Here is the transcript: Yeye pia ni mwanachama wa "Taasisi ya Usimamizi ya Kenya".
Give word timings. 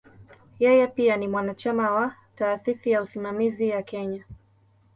Yeye 0.59 0.87
pia 0.87 1.17
ni 1.17 1.27
mwanachama 1.27 1.91
wa 1.91 2.15
"Taasisi 2.35 2.91
ya 2.91 3.01
Usimamizi 3.01 3.69
ya 3.69 3.83
Kenya". 3.83 4.23